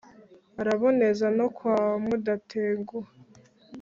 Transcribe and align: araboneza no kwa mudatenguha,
araboneza 0.61 1.27
no 1.37 1.47
kwa 1.55 1.75
mudatenguha, 2.03 3.09